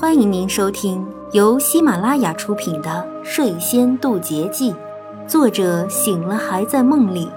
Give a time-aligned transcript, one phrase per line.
[0.00, 2.88] 欢迎您收听由喜马拉雅出品的
[3.24, 4.70] 《睡仙渡劫记》，
[5.26, 7.28] 作者醒了还在梦里，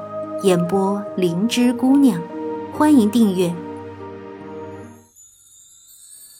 [0.43, 2.21] 演播灵芝姑娘。
[2.71, 3.51] 欢迎订阅。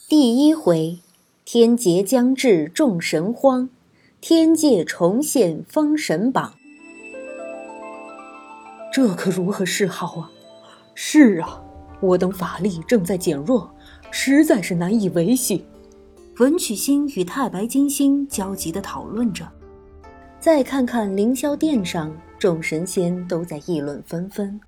[0.08, 1.00] 第一回，
[1.44, 3.68] 天劫将至众神慌，
[4.20, 6.52] 天界重现封神榜。
[8.92, 10.30] 这可如何是好啊？
[10.94, 11.60] 是啊，
[12.00, 13.74] 我等法力正在减弱，
[14.12, 15.64] 实在是难以维系。
[16.38, 19.46] 文曲星与太白金星焦急地讨论着，
[20.40, 24.58] 再看看凌霄殿上，众神仙都在议论纷纷，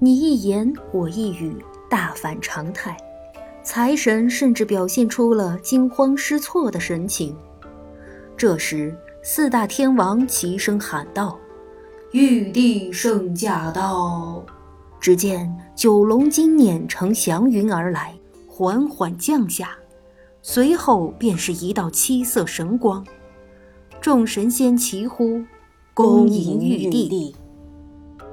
[0.00, 2.96] 你一言我一语，大反常态。
[3.62, 7.36] 财神甚至表现出了惊慌失措的神情。
[8.36, 8.92] 这时，
[9.22, 11.38] 四大天王齐声喊道
[12.10, 14.44] ：“玉帝圣驾到！”
[15.00, 18.12] 只见九龙金辇乘祥云而来，
[18.48, 19.70] 缓缓降下。
[20.48, 23.04] 随后便是一道七色神光，
[24.00, 25.42] 众神仙齐呼
[25.92, 27.34] ：“恭迎玉帝！”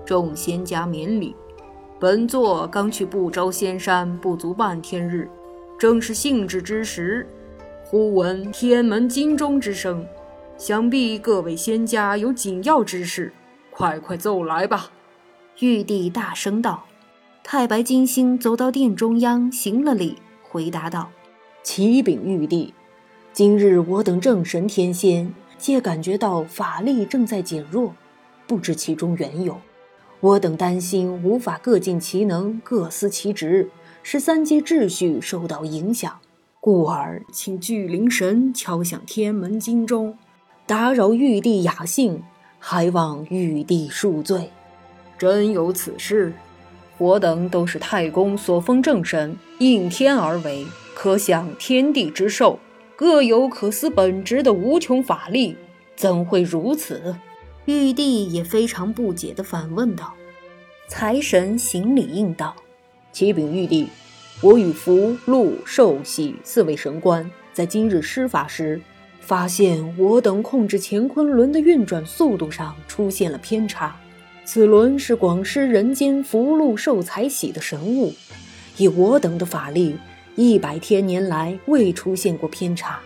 [0.05, 1.35] 众仙家免礼。
[1.99, 5.27] 本座刚去不招仙山不足半天日，
[5.79, 7.27] 正是兴致之时，
[7.83, 10.05] 忽闻天门金钟之声，
[10.55, 13.33] 想必各位仙家有紧要之事，
[13.71, 14.91] 快快奏来吧！
[15.61, 16.83] 玉帝大声道。
[17.43, 21.09] 太白金星走到殿中央，行了礼，回答道。
[21.63, 22.73] 启禀玉帝，
[23.31, 27.95] 今日我等正神天仙皆感觉到法力正在减弱，
[28.45, 29.57] 不知其中缘由。
[30.19, 33.69] 我等担心无法各尽其能，各司其职，
[34.03, 36.19] 使三界秩序受到影响，
[36.59, 40.17] 故而请巨灵神敲响天门金钟，
[40.67, 42.21] 打扰玉帝雅兴，
[42.59, 44.51] 还望玉帝恕罪。
[45.17, 46.33] 真有此事？
[46.97, 50.65] 我等都是太公所封正神，应天而为。
[50.93, 52.59] 可享天地之寿，
[52.95, 55.57] 各有可思本职的无穷法力，
[55.95, 57.15] 怎会如此？
[57.65, 60.13] 玉帝也非常不解地反问道。
[60.87, 62.55] 财神行礼应道
[63.11, 63.87] ：“启禀玉帝，
[64.41, 68.79] 我与福、禄、寿、喜四位神官在今日施法时，
[69.19, 73.95] 发现我等控制乾坤轮的运转速度上出现了偏差。
[74.45, 78.13] 此轮是广施人间福禄寿财喜的神物，
[78.77, 79.95] 以我等的法力。”
[80.35, 82.99] 一百天年来未出现过偏差，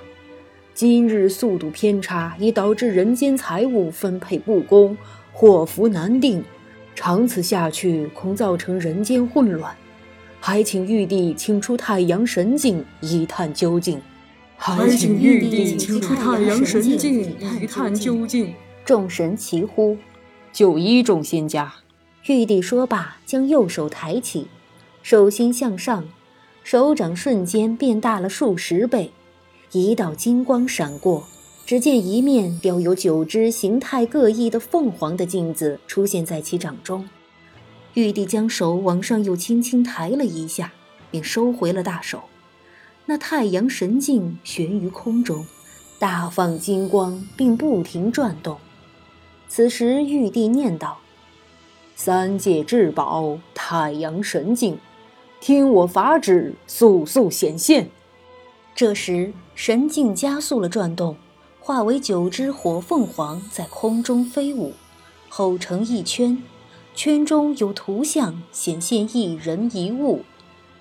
[0.73, 4.97] 今日速度偏差已导致人间财物分配不公，
[5.33, 6.41] 祸福难定。
[6.95, 9.75] 长此下去，恐造成人间混乱。
[10.39, 13.99] 还请玉帝请出太阳神镜一探究竟。
[14.55, 18.53] 还请玉帝请出太阳神镜一探究竟。
[18.85, 19.97] 众神齐呼
[20.51, 21.73] ：“就一众仙家。”
[22.27, 24.47] 玉帝说罢，将右手抬起，
[25.01, 26.05] 手心向上。
[26.63, 29.11] 手掌瞬间变大了数十倍，
[29.71, 31.25] 一道金光闪过，
[31.65, 37.07] 只见一面雕有九只形态各异的凤凰的镜子出现在其掌中。
[37.93, 40.73] 玉帝将手往上又轻轻抬了一下，
[41.09, 42.23] 便收回了大手。
[43.05, 45.45] 那太阳神镜悬于空中，
[45.97, 48.57] 大放金光，并不停转动。
[49.47, 50.99] 此时，玉帝念道
[51.95, 54.77] ：“三界至宝，太阳神镜。”
[55.39, 57.89] 听我法旨，速速显现！
[58.75, 61.15] 这时，神镜加速了转动，
[61.59, 64.73] 化为九只火凤凰在空中飞舞，
[65.29, 66.41] 吼成一圈，
[66.95, 70.23] 圈中有图像显现一人一物，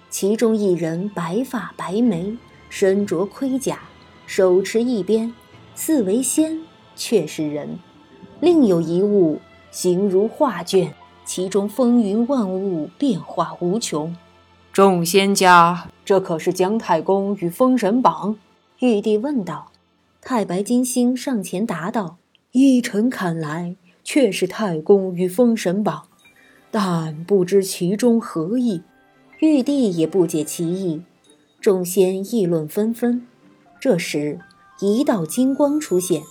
[0.08, 2.36] 其中一人白发白眉，
[2.70, 3.80] 身着盔甲，
[4.26, 5.34] 手持一鞭，
[5.74, 6.62] 似为仙，
[6.96, 7.78] 却是人；
[8.40, 10.92] 另有一物形如画卷，
[11.24, 14.14] 其中风云万物，变化无穷。
[14.72, 18.36] 众仙家，这可是姜太公与封神榜？
[18.80, 19.72] 玉帝问道。
[20.20, 22.18] 太白金星上前答道
[22.52, 26.02] ：“依臣看来，却是太公与封神榜，
[26.70, 28.82] 但不知其中何意。”
[29.40, 31.02] 玉帝也不解其意。
[31.60, 33.26] 众仙议论纷纷。
[33.80, 34.40] 这时，
[34.80, 36.22] 一道金光出现，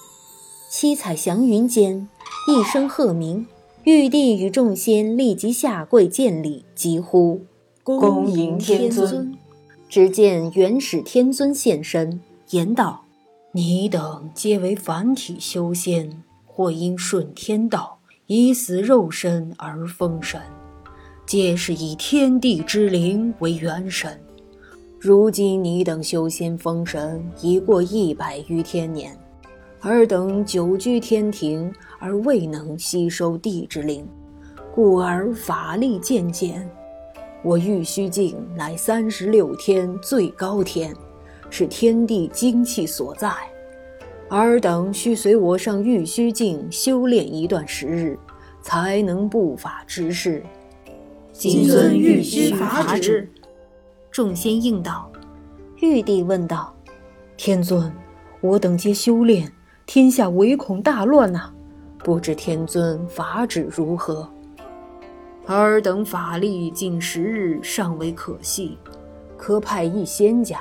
[0.68, 2.10] 七彩祥云间，
[2.48, 3.46] 一声鹤鸣，
[3.84, 7.42] 玉帝与众仙立即下跪见礼，急呼。
[7.84, 9.38] 恭迎天尊！
[9.88, 12.20] 只见元始天尊现身，
[12.50, 13.06] 言道
[13.54, 20.42] ：“你等皆为凡体修仙，或因顺天道，以死肉身而封神，
[21.28, 24.20] 皆是以天地之灵为元神。
[25.00, 29.16] 如今你等修仙封神已过一百余天年，
[29.92, 34.08] 尔等久居天庭而未能吸收地之灵，
[34.74, 36.68] 故而法力渐减。”
[37.44, 40.92] 我玉虚境乃三十六天最高天，
[41.52, 43.32] 是天地精气所在。
[44.30, 48.18] 尔等需随我上玉虚境修炼一段时日，
[48.64, 50.42] 才能布法之事。
[51.32, 53.30] 谨遵玉虚法旨。
[54.10, 55.12] 众仙应道。
[55.80, 56.76] 玉帝问道
[57.38, 57.94] ：“天尊，
[58.42, 59.52] 我等皆修炼，
[59.86, 61.52] 天下唯恐大乱呐！
[62.00, 64.28] 不知天尊法旨如何？”
[65.46, 68.78] 尔等法力近十日，尚为可惜，
[69.38, 70.60] 可派一仙家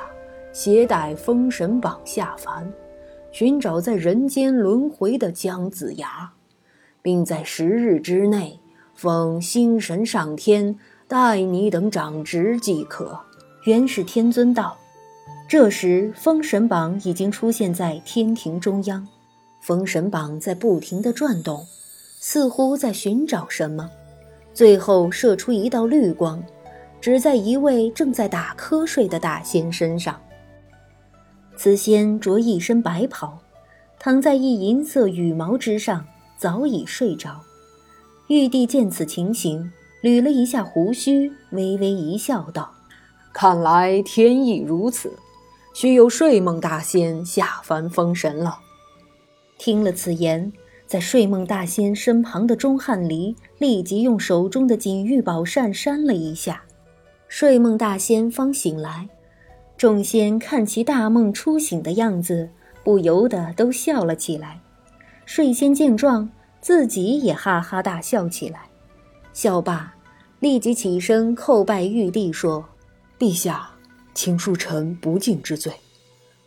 [0.53, 2.71] 携带《封神榜》下凡。
[3.33, 6.31] 寻找在人间轮回的姜子牙，
[7.03, 8.61] 并在十日之内
[8.95, 10.79] 封星神上天，
[11.09, 13.19] 待你等长职即可。
[13.65, 14.77] 元始天尊道。
[15.49, 19.07] 这时，封神榜已经出现在天庭中央，
[19.65, 21.67] 封神榜在不停地转动，
[22.21, 23.91] 似乎在寻找什么。
[24.53, 26.45] 最后射出一道绿光，
[27.01, 30.21] 只在一位正在打瞌睡的大仙身上。
[31.57, 33.39] 此仙着一身白袍，
[33.99, 36.05] 躺在一银色羽毛之上，
[36.37, 37.41] 早已睡着。
[38.29, 39.73] 玉帝见此情形，
[40.03, 42.71] 捋了一下胡须，微微一笑，道
[43.33, 45.11] ：“看来天意如此，
[45.73, 48.59] 须有睡梦大仙下凡封神了。”
[49.59, 50.53] 听了此言，
[50.87, 56.63] 在睡梦大仙身旁的钟汉离立即用手中的锦玉宝扇扇了一下，
[57.29, 59.09] 睡梦大仙方醒来。
[59.77, 62.49] 众仙看其大梦初醒的样子，
[62.85, 64.61] 不由得都笑了起来。
[65.27, 66.31] 睡仙见状，
[66.61, 68.69] 自己也哈哈大笑起来。
[69.33, 69.95] 笑罢，
[70.39, 72.65] 立即起身叩拜玉帝，说
[73.19, 73.71] ：“陛下，
[74.15, 75.73] 请恕臣不敬之罪。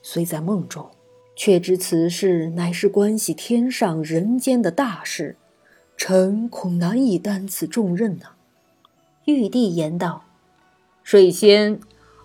[0.02, 0.90] 虽在梦中，
[1.38, 5.38] 却知此事乃是关系天上人间的大事，
[5.96, 8.32] 臣恐难以担此重任呐。”
[9.24, 10.26] 玉帝言道
[11.02, 11.80] ：“睡仙。”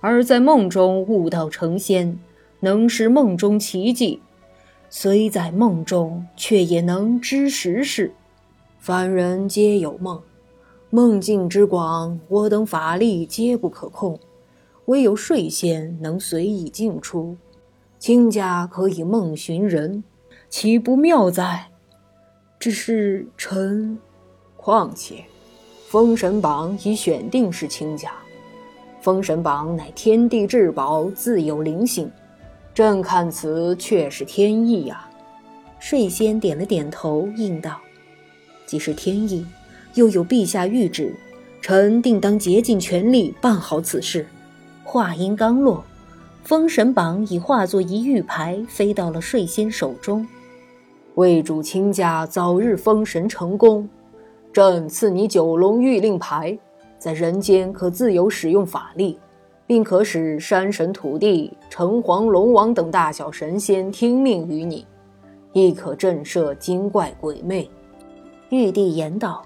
[0.04, 2.18] 而在梦中悟道成仙，
[2.58, 4.18] 能使梦中奇迹；
[4.90, 8.12] 虽在梦中，却也能知时事。
[8.80, 10.20] 凡人皆有梦，
[10.90, 14.18] 梦境之广，我等法力皆不可控，
[14.86, 17.36] 唯有睡仙能随意进出。
[18.02, 20.02] 卿家可以梦寻人，
[20.50, 21.68] 岂不妙哉？
[22.58, 23.96] 只是臣……
[24.56, 25.14] 况且，
[25.86, 28.10] 《封神榜》已选定是卿家。
[29.00, 32.10] 封神榜乃天地至宝，自有灵性。
[32.74, 35.08] 朕看此却是天意呀。
[35.78, 37.80] 睡仙点了点头，应道
[38.66, 39.46] ：“既是天意，
[39.94, 41.14] 又有陛下谕旨，
[41.60, 44.26] 臣定当竭尽全力办好此事。”
[44.82, 45.84] 话音刚落，
[46.42, 50.26] 封神榜已化作一玉牌，飞到了睡仙手中。
[51.14, 53.88] 为主卿家早日封神成功，
[54.52, 56.58] 朕赐你九龙玉令牌。
[56.98, 59.18] 在人间可自由使用法力，
[59.66, 64.86] 并可使山神、土地、城隍、龙王等大小神仙听命于你，
[65.52, 67.68] 亦可震慑精怪鬼魅。
[68.50, 69.44] 玉帝言道：“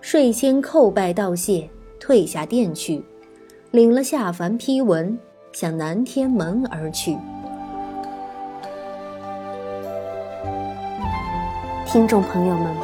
[0.00, 3.02] 睡仙叩拜道谢，退下殿去，
[3.70, 5.18] 领了下凡批文，
[5.52, 7.18] 向南天门而去。”
[11.86, 12.74] 听众朋友们，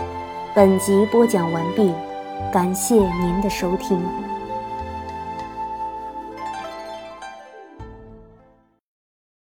[0.55, 1.93] 本集播讲完毕。
[2.53, 4.01] 感谢您的收听。